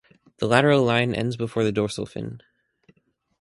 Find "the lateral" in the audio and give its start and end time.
0.37-0.81